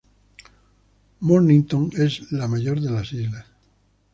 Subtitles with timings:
[1.19, 3.45] Mornington es la mayor de las islas.